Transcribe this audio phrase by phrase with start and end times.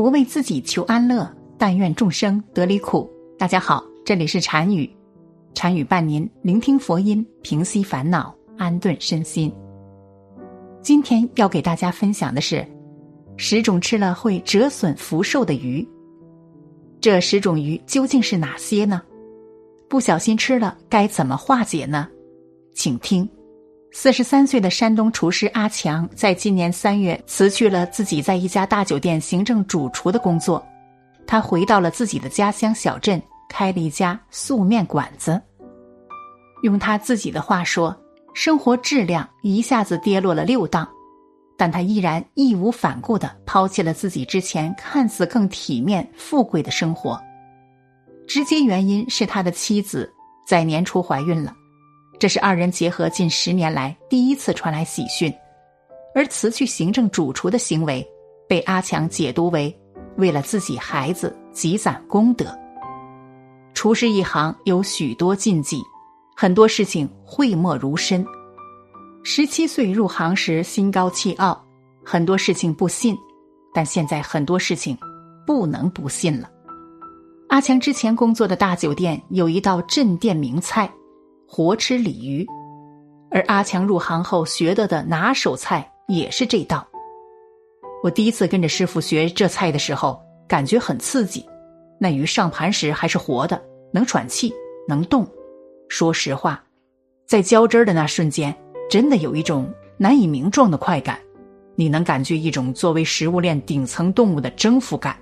[0.00, 3.06] 不为自己求安乐，但愿众生得离苦。
[3.38, 4.90] 大家好，这里是禅语，
[5.52, 9.54] 禅语伴您聆听佛音，平息烦恼，安顿身心。
[10.80, 12.66] 今天要给大家分享的是
[13.36, 15.86] 十种吃了会折损福寿的鱼。
[16.98, 19.02] 这十种鱼究竟是哪些呢？
[19.86, 22.08] 不小心吃了该怎么化解呢？
[22.72, 23.28] 请听。
[23.92, 30.64] 四十三岁的山东厨师阿强，在今年三月辞去了自己在一家大酒店行政主厨的工作，
[31.26, 35.40] 他回到了自己的家乡小镇，开了一家素面馆子。
[36.62, 37.94] 用他自己的话说，
[38.32, 40.88] 生活质量一下子跌落了六档，
[41.58, 47.20] 但他依然义无反顾的抛弃了自己之前看似更体面、富贵的生活。
[48.28, 50.08] 直接原因是他的妻子
[50.46, 51.52] 在年初怀孕了。
[52.20, 55.32] 这是二人结合近十年来第一次传来喜讯，
[56.14, 58.06] 而辞去行政主厨的行为
[58.46, 59.74] 被阿强解读为
[60.18, 62.54] 为了自己孩子积攒功德。
[63.72, 65.80] 厨师一行有许多禁忌，
[66.36, 68.22] 很多事情讳莫如深。
[69.22, 71.58] 十七岁入行时心高气傲，
[72.04, 73.16] 很多事情不信，
[73.72, 74.94] 但现在很多事情
[75.46, 76.50] 不能不信了。
[77.48, 80.86] 阿强之前工作的大酒店有一道镇店名菜。
[81.52, 82.46] 活吃鲤鱼，
[83.28, 86.86] 而阿强入行后学得的拿手菜也是这道。
[88.04, 91.44] 我第一次跟着师傅学这菜的时候，感觉很刺激。
[91.98, 93.60] 那鱼上盘时还是活的，
[93.92, 94.54] 能喘气，
[94.86, 95.26] 能动。
[95.88, 96.62] 说实话，
[97.26, 98.54] 在浇汁儿的那瞬间，
[98.88, 101.18] 真的有一种难以名状的快感。
[101.74, 105.16] 你能感觉一种作为食物链顶层动物的征服感。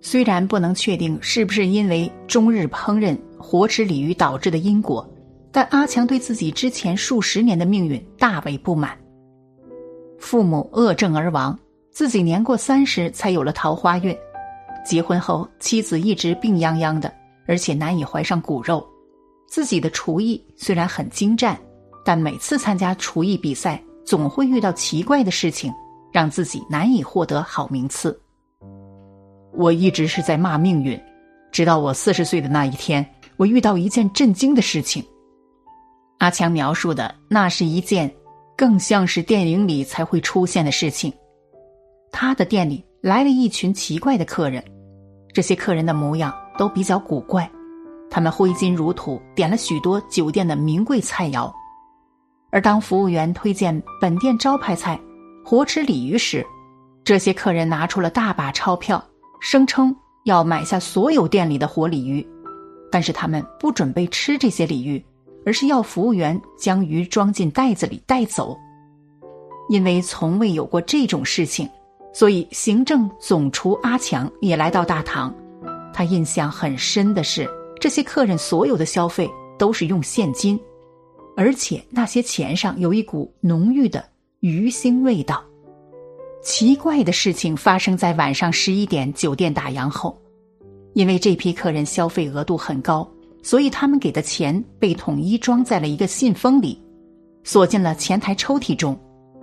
[0.00, 5.06] 虽然不能确定是不是因为终日烹饪活吃鲤鱼导致的因果。
[5.54, 8.98] 但阿强对自己之前数十年的命运大为不满。
[10.18, 11.56] 父母恶症而亡，
[11.92, 14.12] 自己年过三十才有了桃花运。
[14.84, 17.12] 结婚后，妻子一直病殃殃的，
[17.46, 18.84] 而且难以怀上骨肉。
[19.46, 21.56] 自己的厨艺虽然很精湛，
[22.04, 25.72] 但每次参加厨艺比赛，总会遇到奇怪的事情，
[26.12, 28.20] 让自己难以获得好名次。
[29.52, 31.00] 我一直是在骂命运，
[31.52, 33.06] 直到我四十岁的那一天，
[33.36, 35.00] 我遇到一件震惊的事情。
[36.24, 38.10] 阿强描述的那是一件
[38.56, 41.12] 更像是电影里才会出现的事情。
[42.10, 44.64] 他的店里来了一群奇怪的客人，
[45.34, 47.46] 这些客人的模样都比较古怪，
[48.10, 51.52] 他们挥金如土，点了许多酒店的名贵菜肴。
[52.50, 54.98] 而当服务员推荐本店招牌菜
[55.44, 56.42] “活吃鲤鱼”时，
[57.04, 59.04] 这些客人拿出了大把钞票，
[59.42, 62.26] 声称要买下所有店里的活鲤鱼，
[62.90, 65.04] 但是他们不准备吃这些鲤鱼。
[65.46, 68.56] 而是要服务员将鱼装进袋子里带走，
[69.68, 71.68] 因为从未有过这种事情，
[72.12, 75.34] 所以行政总厨阿强也来到大堂。
[75.92, 77.48] 他印象很深的是，
[77.80, 80.58] 这些客人所有的消费都是用现金，
[81.36, 84.04] 而且那些钱上有一股浓郁的
[84.40, 85.44] 鱼腥味道。
[86.42, 90.18] 奇怪的事情发生在晚上十一点，酒店打烊后，
[90.92, 93.08] 因为这批客人消费额度很高。
[93.44, 96.82] 所以他们给的钱被统一装在了一个信封里，
[97.44, 98.98] 锁进了前台抽屉中。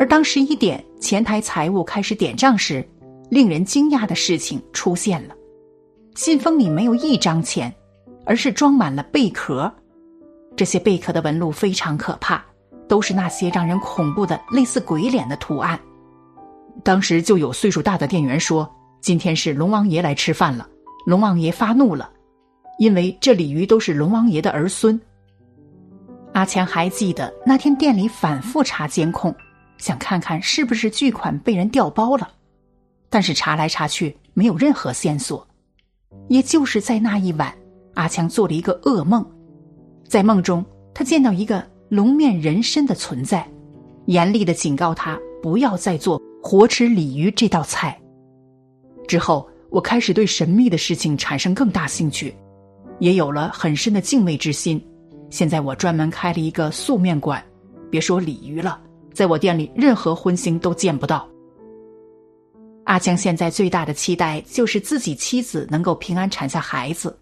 [0.00, 2.84] 而当十一点前台财务开始点账时，
[3.30, 5.34] 令人惊讶的事情出现了：
[6.16, 7.72] 信封里没有一张钱，
[8.26, 9.72] 而是装满了贝壳。
[10.56, 12.44] 这些贝壳的纹路非常可怕，
[12.88, 15.78] 都是那些让人恐怖的类似鬼脸的图案。
[16.82, 18.68] 当时就有岁数大的店员说
[19.00, 20.68] ：“今天是龙王爷来吃饭了，
[21.06, 22.10] 龙王爷发怒了。”
[22.78, 25.00] 因为这鲤鱼都是龙王爷的儿孙。
[26.32, 29.34] 阿强还记得那天店里反复查监控，
[29.78, 32.28] 想看看是不是巨款被人调包了，
[33.08, 35.46] 但是查来查去没有任何线索。
[36.28, 37.54] 也就是在那一晚，
[37.94, 39.24] 阿强做了一个噩梦，
[40.08, 43.48] 在梦中他见到一个龙面人身的存在，
[44.06, 48.00] 严厉的警告他不要再做活吃鲤鱼这道菜。
[49.06, 52.34] 之后，我开始对神秘的事情产生更大兴趣。
[52.98, 54.82] 也有了很深的敬畏之心。
[55.30, 57.44] 现在我专门开了一个素面馆，
[57.90, 58.80] 别说鲤鱼了，
[59.12, 61.28] 在我店里任何荤腥都见不到。
[62.84, 67.18] 阿强现在最大的期待就是自己妻子能够平安产下孩子，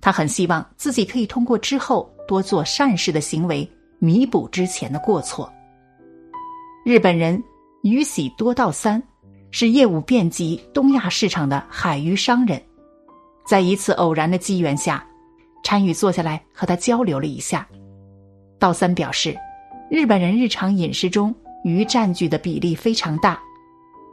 [0.00, 3.68] 他很希望自己可以通过之后多做善事的行为
[3.98, 5.50] 弥补之前的过错。
[6.84, 7.42] 日本人
[7.82, 9.02] 鱼喜多道三
[9.50, 12.62] 是业务遍及东亚市场的海鱼商人，
[13.44, 15.04] 在一次偶然的机缘下。
[15.66, 17.66] 参与坐下来和他交流了一下，
[18.56, 19.36] 道三表示，
[19.90, 21.34] 日本人日常饮食中
[21.64, 23.36] 鱼占据的比例非常大，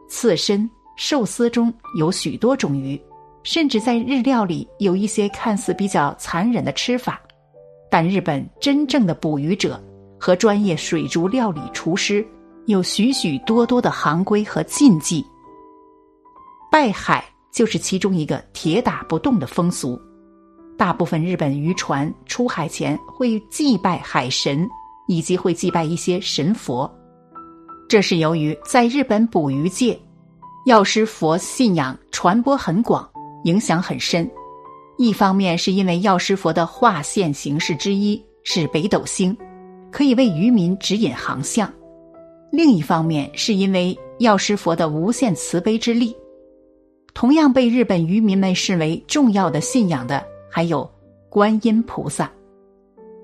[0.09, 0.67] 刺身、
[0.97, 2.99] 寿司中有许多种鱼，
[3.43, 7.21] 甚至在日料里有一些看似比较残忍的吃法。
[7.87, 9.79] 但日本真正的捕鱼者
[10.19, 12.25] 和专业水族料理厨师
[12.65, 15.23] 有许许多多的行规和禁忌。
[16.71, 20.01] 拜海就是其中一个铁打不动的风俗。
[20.77, 24.67] 大部分日本渔船出海前会祭拜海神，
[25.07, 26.91] 以及会祭拜一些神佛。
[27.87, 29.99] 这是由于在日本捕鱼界，
[30.65, 33.07] 药师佛信仰传播很广，
[33.43, 34.29] 影响很深。
[34.97, 39.35] 一方面是因为药师佛的化现形式之一是北斗星，
[39.91, 41.67] 可以为渔民指引航向；
[42.51, 46.15] 另一方面是因为药师佛的无限慈悲之力。
[47.13, 50.87] 同样被日本渔民们视为重要的信仰的，还有
[51.29, 52.31] 观音菩萨，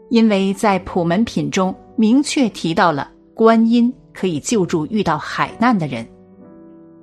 [0.10, 6.04] 因为在普门品中明确提到了观音可以救助遇到海难的人。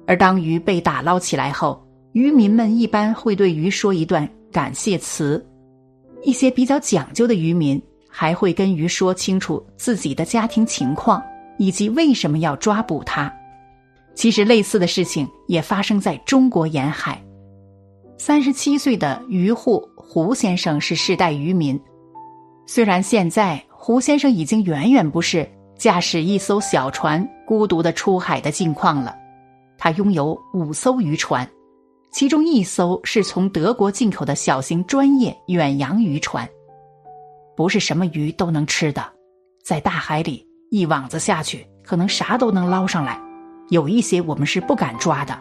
[0.04, 1.80] 而当鱼被打捞起来后，
[2.10, 5.46] 渔民们一般会对鱼说一段感谢词，
[6.24, 11.22] 一些比较讲究的渔民还会跟鱼说清楚自己的家庭情况
[11.56, 13.32] 以及为什么要抓捕它。
[14.16, 17.22] 其实，类似的事情也发生在中国沿海。
[18.18, 21.78] 三十七岁的渔户胡先生是世代渔民，
[22.64, 29.16] 虽然现在胡先生已经远远不是驾驶一艘小船孤独的出海的境况了。
[29.76, 31.46] 他拥有五艘渔船，
[32.12, 36.48] 其中一艘是从德国进口的小型专业远洋渔船，
[37.56, 39.04] 不是什么鱼都能吃的，
[39.64, 43.20] 在大海里一网子下去，可能啥都能捞上来。
[43.70, 45.36] 有一些我们是不敢抓的，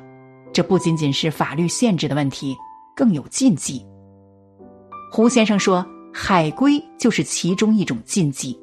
[0.51, 2.57] 这不仅仅是法律限制的问题，
[2.95, 3.85] 更有禁忌。
[5.15, 8.59] 胡先生说，海龟就是其中一种禁忌，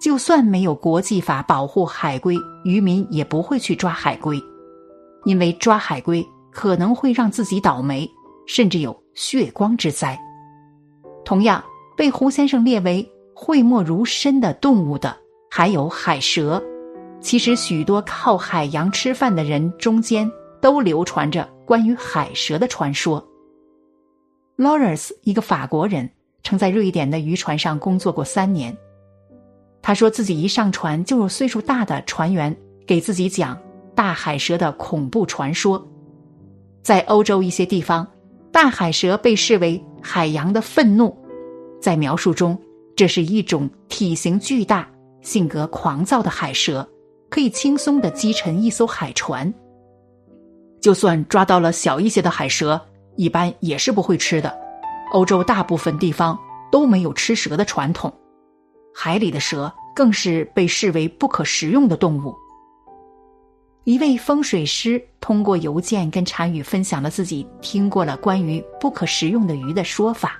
[0.00, 2.34] 就算没有国际法保护海龟，
[2.64, 4.42] 渔民也不会去抓海龟，
[5.26, 8.10] 因为抓海龟可能会让自己倒霉，
[8.46, 10.18] 甚至有血光之灾。
[11.26, 11.62] 同样
[11.94, 15.14] 被胡先生列为讳莫如深的动物的，
[15.50, 16.62] 还有海蛇。
[17.20, 23.22] 其实，许多靠海洋吃饭的人中间都流传着关于海蛇的传说。
[24.62, 26.08] Lawrence，一个法国人，
[26.44, 28.76] 曾在瑞典的渔船上工作过三年。
[29.82, 32.56] 他说自己一上船就有岁数大的船员
[32.86, 33.60] 给自己讲
[33.92, 35.84] 大海蛇的恐怖传说。
[36.80, 38.06] 在欧洲一些地方，
[38.52, 41.12] 大海蛇被视为海洋的愤怒，
[41.80, 42.56] 在描述中，
[42.94, 44.88] 这是一种体型巨大、
[45.22, 46.88] 性格狂躁的海蛇。
[47.28, 49.52] 可以轻松的击沉一艘海船。
[50.80, 52.80] 就算抓到了小一些的海蛇，
[53.16, 54.56] 一般也是不会吃的。
[55.12, 56.38] 欧洲大部分地方
[56.70, 58.12] 都没有吃蛇的传统，
[58.94, 62.34] 海里的蛇更是被视为不可食用的动物。
[63.84, 70.38] 一位风水师通过邮件跟禅宇分享了自己听过了关于不可食用的鱼的说法。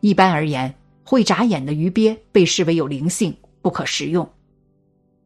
[0.00, 0.72] 一般而言，
[1.02, 4.28] 会眨眼的鱼鳖被视为有灵性，不可食用。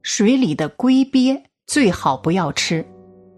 [0.03, 2.87] 水里的龟鳖最好不要吃，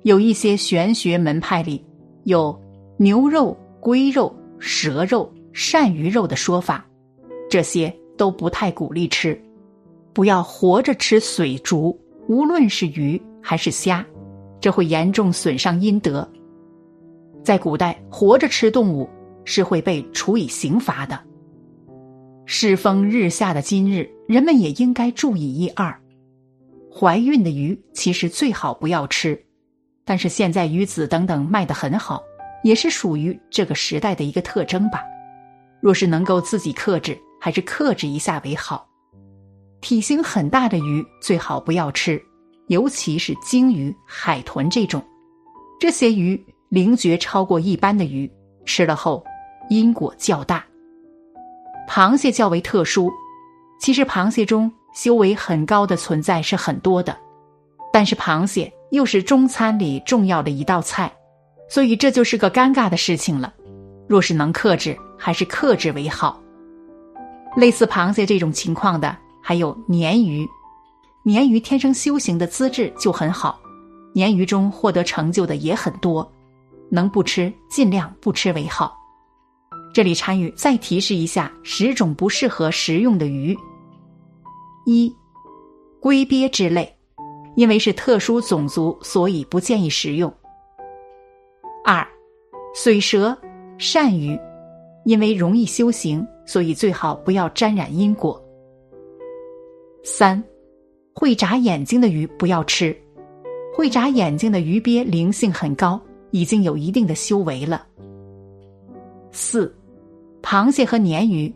[0.03, 1.83] 有一些玄学门派里
[2.25, 2.59] 有
[2.99, 6.87] 牛肉、龟肉、蛇肉、鳝鱼肉的说法，
[7.49, 9.41] 这些都不太鼓励吃。
[10.13, 14.05] 不要活着吃水族，无论是鱼还是虾，
[14.61, 16.29] 这会严重损伤阴德。
[17.43, 19.09] 在古代，活着吃动物
[19.45, 21.19] 是会被处以刑罚的。
[22.45, 25.99] 世风日下的今日，人们也应该注意一二。
[26.93, 29.41] 怀孕的鱼其实最好不要吃，
[30.05, 32.23] 但是现在鱼子等等卖得很好，
[32.63, 35.03] 也是属于这个时代的一个特征吧。
[35.81, 38.87] 若是能够自己克制，还是克制一下为好。
[39.81, 42.21] 体型很大的鱼最好不要吃，
[42.69, 45.03] 尤其是鲸鱼、海豚这种，
[45.79, 48.31] 这些鱼灵觉超过一般的鱼，
[48.65, 49.25] 吃了后
[49.69, 50.65] 因果较大。
[51.89, 53.11] 螃蟹较为特殊，
[53.81, 54.71] 其实螃蟹中。
[54.93, 57.17] 修为很高的存在是很多的，
[57.93, 61.13] 但是螃蟹又是中餐里重要的一道菜，
[61.69, 63.53] 所以这就是个尴尬的事情了。
[64.09, 66.41] 若是能克制，还是克制为好。
[67.57, 70.47] 类似螃蟹这种情况的，还有鲶鱼。
[71.25, 73.61] 鲶鱼天生修行的资质就很好，
[74.15, 76.29] 鲶鱼中获得成就的也很多，
[76.91, 78.97] 能不吃尽量不吃为好。
[79.93, 83.57] 这里参与再提示一下十种不适合食用的鱼。
[84.87, 85.13] 一，
[86.01, 86.97] 龟鳖之类，
[87.61, 90.33] 因为是特殊种族，所以不建议食用。
[91.85, 92.03] 二，
[92.75, 93.37] 水蛇、
[93.79, 94.35] 鳝鱼，
[95.05, 98.43] 因为容易修行，所以最好不要沾染因果。
[100.03, 100.43] 三，
[101.15, 102.97] 会眨眼睛的鱼不要吃，
[103.77, 106.01] 会眨眼睛的鱼鳖灵性很高，
[106.31, 107.87] 已经有一定的修为了。
[109.33, 109.71] 四，
[110.41, 111.55] 螃蟹和鲶鱼，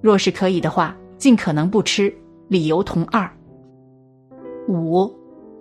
[0.00, 2.10] 若是可以的话，尽可能不吃，
[2.48, 3.30] 理由同二。
[4.68, 5.12] 五，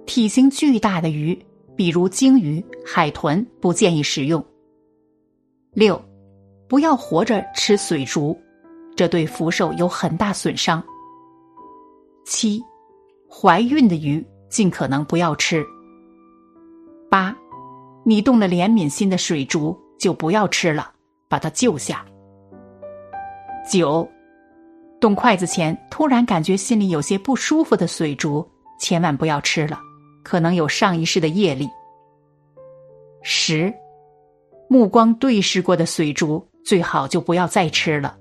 [0.05, 1.37] 体型巨大的鱼，
[1.75, 4.43] 比如鲸鱼、海豚，不建议食用。
[5.73, 5.99] 六，
[6.67, 8.37] 不要活着吃水竹，
[8.95, 10.83] 这对福寿有很大损伤。
[12.25, 12.61] 七，
[13.29, 15.65] 怀孕的鱼尽可能不要吃。
[17.09, 17.35] 八，
[18.03, 20.91] 你动了怜悯心的水竹就不要吃了，
[21.27, 22.05] 把它救下。
[23.69, 24.07] 九，
[24.99, 28.47] 动筷子前突然感觉心里有些不舒服的水竹，
[28.79, 29.79] 千万不要吃了，
[30.23, 31.69] 可能有上一世的业力。
[33.21, 33.73] 十，
[34.69, 38.17] 目光对视过的水竹最好就不要再吃了。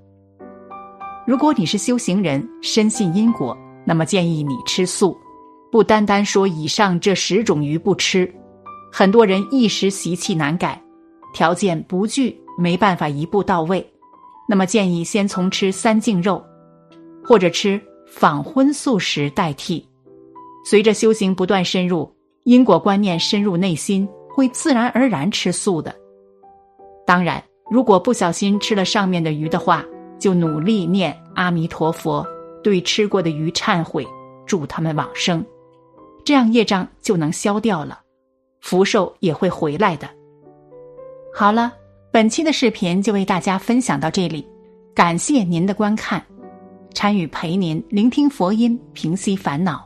[1.25, 3.57] 如果你是修行人，深信因果。
[3.85, 5.17] 那么建议你吃素，
[5.69, 8.33] 不单单说以上这十种鱼不吃。
[8.91, 10.81] 很多人一时习气难改，
[11.33, 13.85] 条件不具，没办法一步到位。
[14.47, 16.41] 那么建议先从吃三净肉，
[17.25, 19.85] 或者吃仿荤素食代替。
[20.63, 22.09] 随着修行不断深入，
[22.43, 25.93] 因果观念深入内心，会自然而然吃素的。
[27.05, 29.85] 当然，如果不小心吃了上面的鱼的话，
[30.17, 32.25] 就努力念阿弥陀佛。
[32.63, 34.07] 对吃过的鱼忏悔，
[34.45, 35.45] 祝他们往生，
[36.23, 37.99] 这样业障就能消掉了，
[38.61, 40.09] 福寿也会回来的。
[41.35, 41.73] 好了，
[42.09, 44.47] 本期的视频就为大家分享到这里，
[44.95, 46.25] 感谢您的观看。
[46.93, 49.85] 参与陪您聆听佛音，平息烦恼，